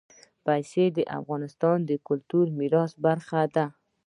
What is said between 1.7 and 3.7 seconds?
د کلتوري میراث برخه ده.